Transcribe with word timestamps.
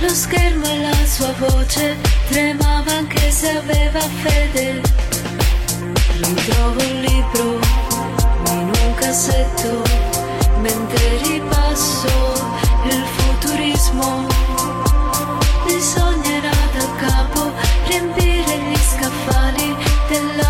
Lo 0.00 0.10
schermo 0.10 0.66
e 0.66 0.80
la 0.82 1.06
sua 1.06 1.32
voce 1.38 1.96
tremava 2.28 2.92
anche 2.92 3.30
se 3.30 3.48
aveva 3.48 4.00
fede. 4.00 4.82
Ritrovo 6.20 6.82
il 6.82 7.00
libro 7.00 7.58
in 8.50 8.70
un 8.84 8.94
cassetto 8.94 9.82
mentre 10.60 11.16
ripasso 11.22 12.08
il 12.84 13.04
futurismo. 13.16 14.26
Bisognerà 15.64 16.50
da 16.74 16.86
capo 16.98 17.52
riempire 17.86 18.58
gli 18.58 18.76
scaffali 18.76 19.74
della 20.08 20.45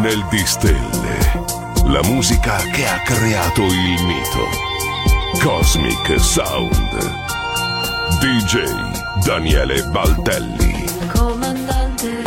Tunnel 0.00 0.26
di 0.30 0.42
stelle. 0.46 1.18
La 1.84 2.00
musica 2.04 2.56
che 2.72 2.88
ha 2.88 3.00
creato 3.00 3.60
il 3.60 4.02
mito. 4.06 4.48
Cosmic 5.42 6.18
Sound. 6.18 6.96
DJ 8.18 8.64
Daniele 9.26 9.82
Baltelli. 9.88 10.86
Comandante, 11.12 12.22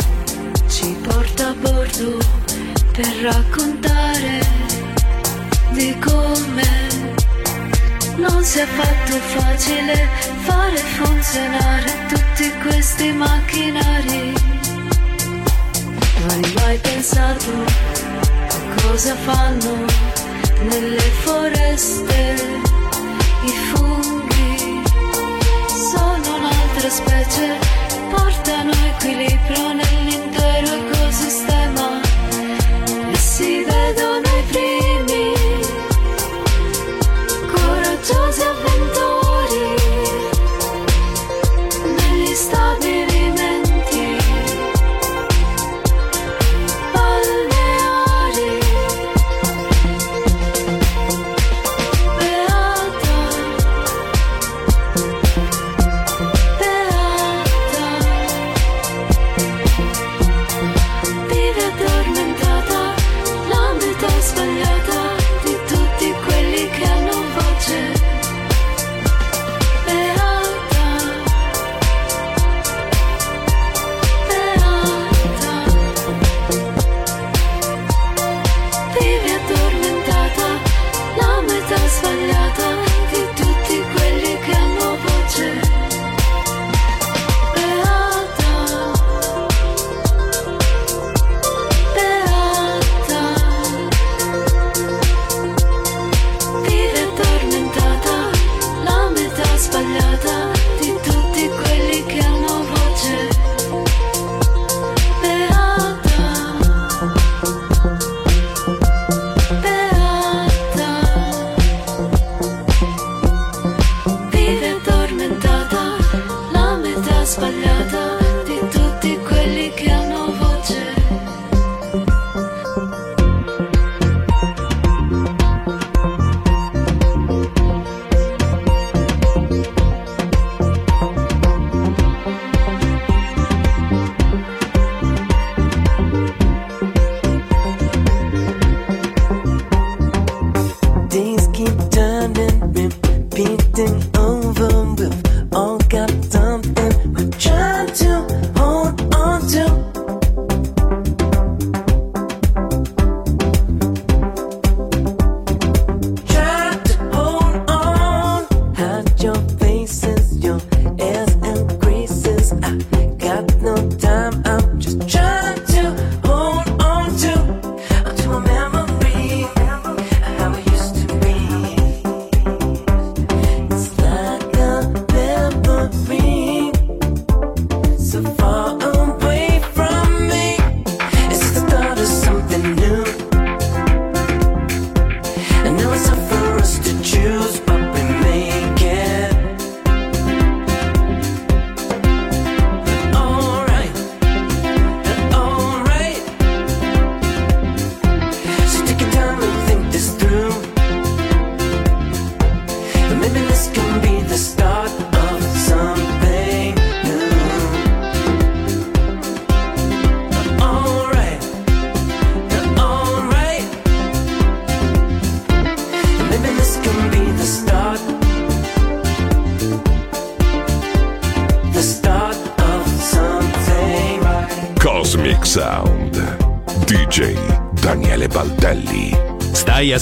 ci 0.68 0.96
porta 1.02 1.48
a 1.48 1.54
bordo 1.54 2.18
per 2.92 3.12
raccontare 3.22 4.46
di 5.70 5.98
come 5.98 6.68
non 8.18 8.44
si 8.44 8.60
è 8.60 8.66
fatto 8.66 9.16
facile 9.36 10.08
fare 10.44 10.76
funzionare 10.76 11.92
tutti 12.06 12.52
questi 12.62 13.10
macchinari 13.10 14.63
hai 16.34 16.52
mai 16.54 16.78
pensato 16.78 17.52
a 18.48 18.82
cosa 18.82 19.14
fanno 19.14 19.86
nelle 20.68 21.08
foreste 21.22 22.34
i 23.44 23.52
funghi? 23.70 24.82
Sono 25.92 26.36
un'altra 26.38 26.90
specie, 26.90 27.58
portano 28.10 28.72
equilibrio 28.72 29.74
nel 29.74 30.03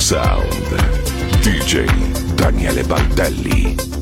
Sound. 0.00 0.76
DJ 1.42 1.84
Daniele 2.34 2.82
Baldelli. 2.84 3.93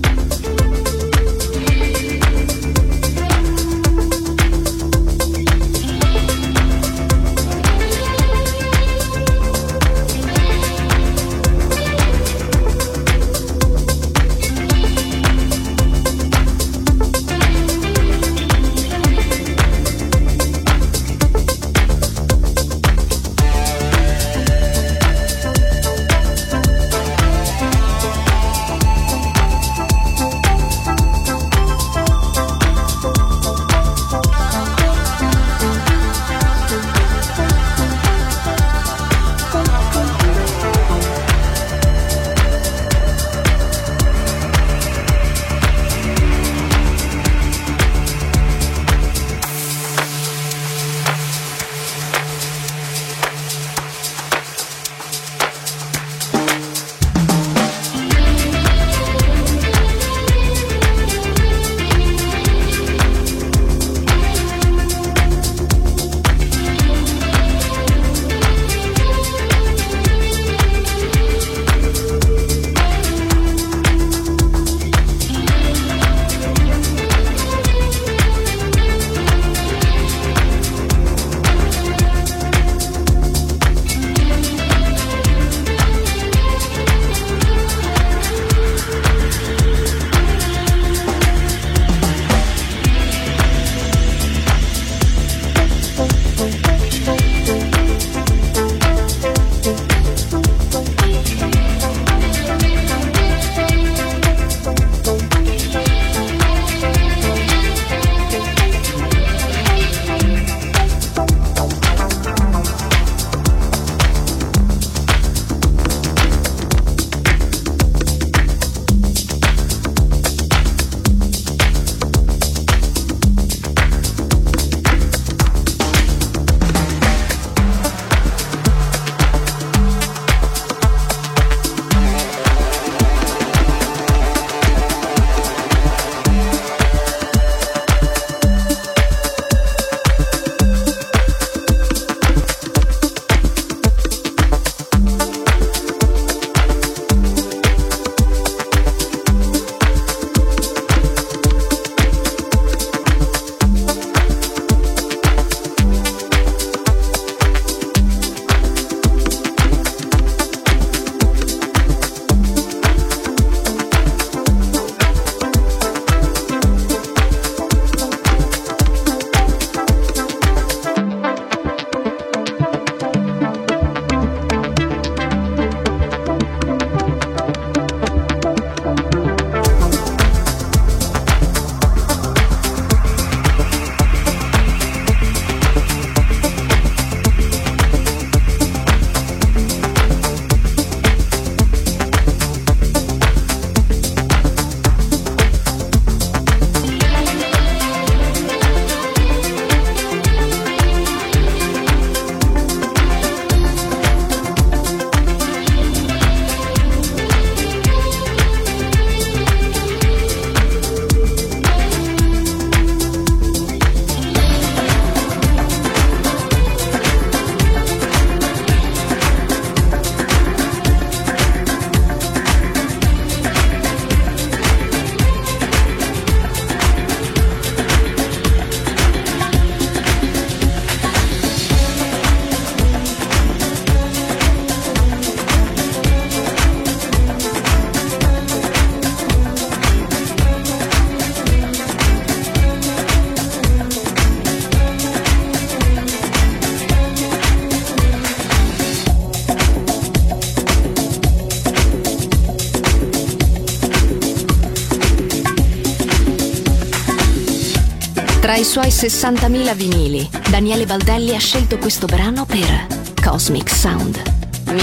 Tra 258.43 258.57
i 258.57 258.65
suoi 258.65 258.89
60.000 258.89 259.77
vinili, 259.77 260.29
Daniele 260.51 260.85
Baldelli 260.85 261.33
ha 261.33 261.39
scelto 261.39 261.79
questo 261.79 262.07
brano 262.07 262.45
per 262.45 262.89
Cosmic 263.23 263.71
Sound. 263.71 264.21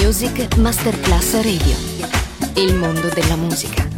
Music 0.02 0.56
Masterclass 0.56 1.34
Radio. 1.34 1.76
Il 2.54 2.76
mondo 2.76 3.10
della 3.10 3.36
musica. 3.36 3.88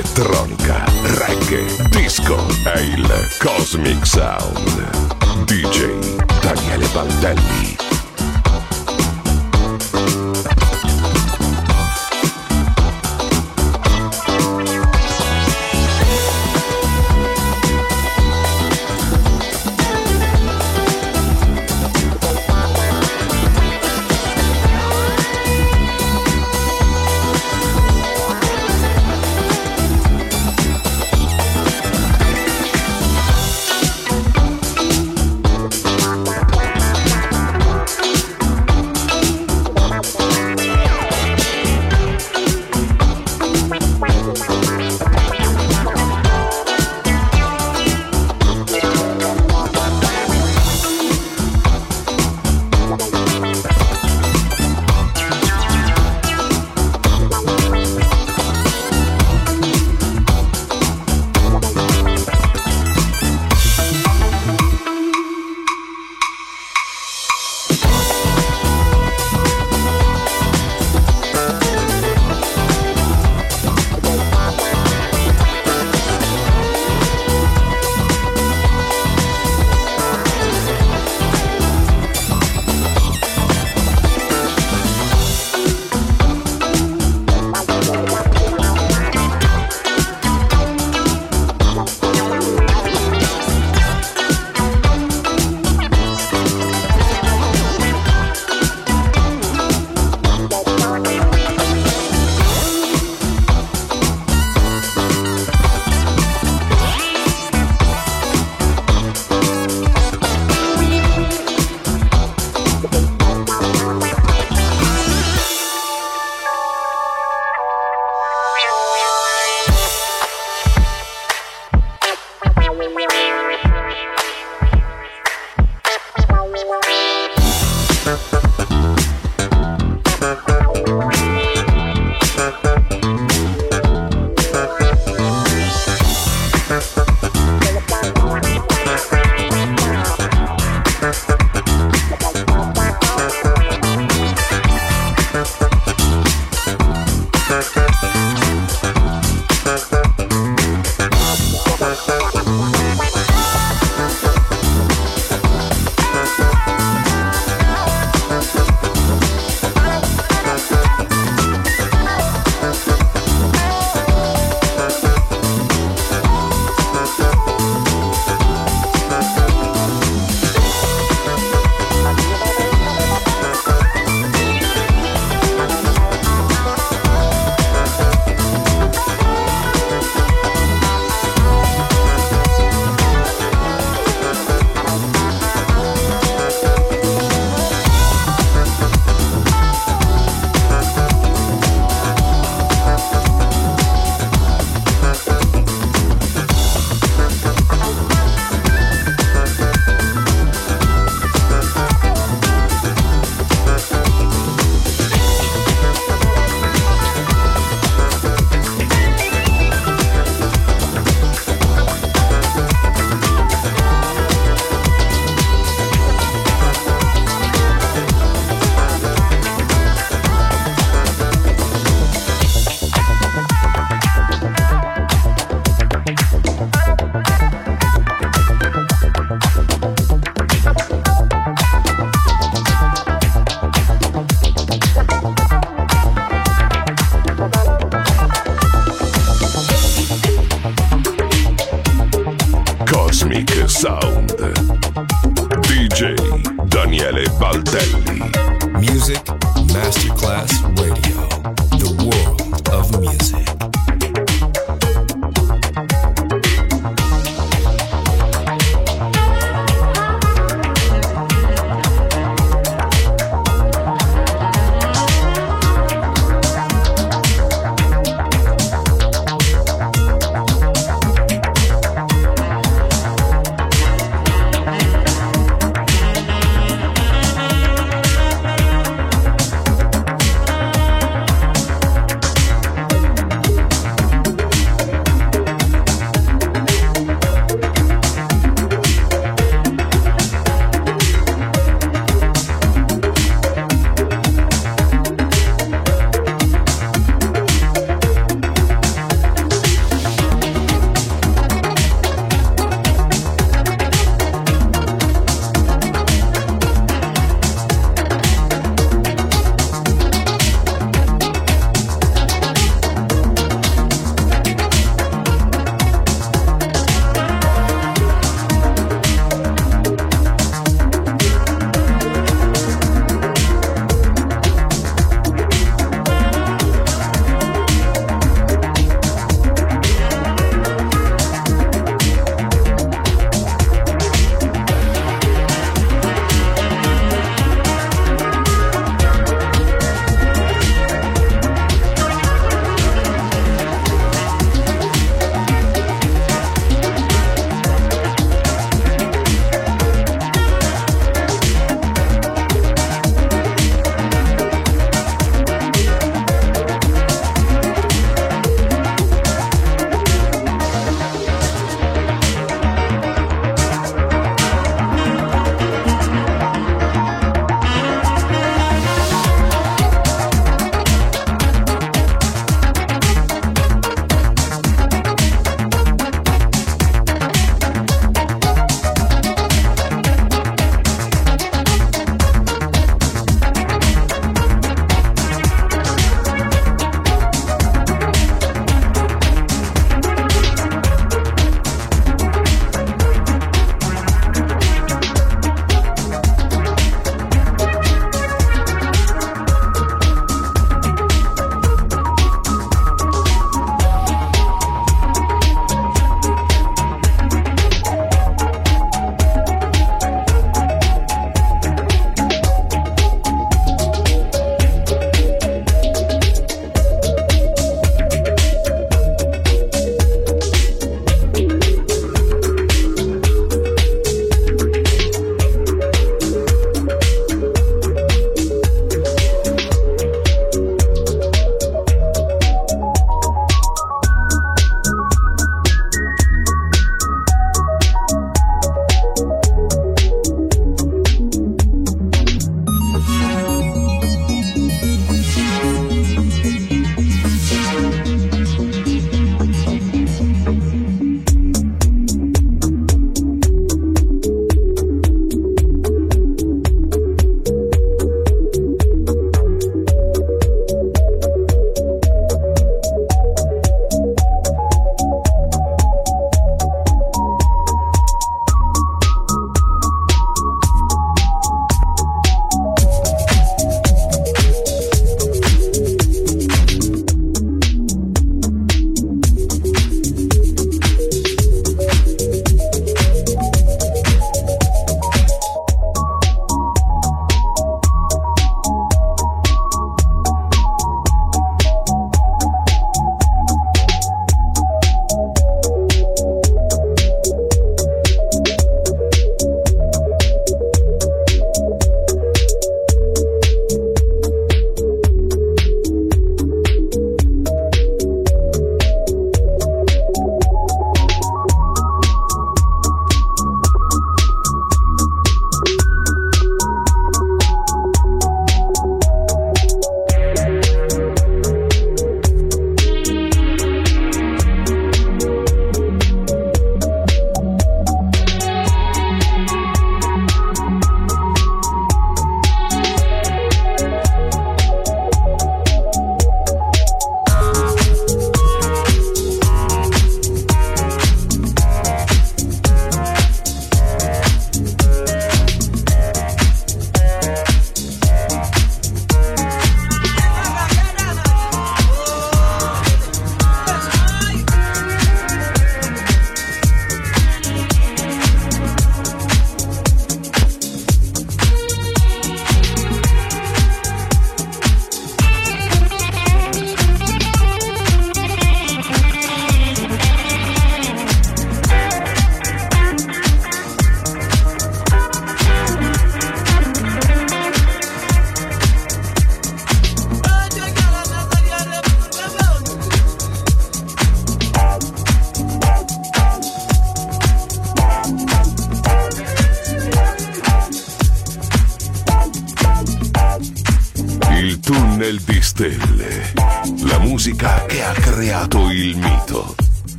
Elettronica, 0.00 0.82
reggae, 1.18 1.66
disco 1.90 2.38
è 2.64 2.78
il 2.78 3.06
Cosmic 3.38 4.06
Sound. 4.06 5.44
DJ 5.44 6.16
Daniele 6.40 6.86
Baldelli. 6.88 7.79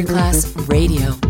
Masterclass 0.00 0.46
Radio. 0.68 1.29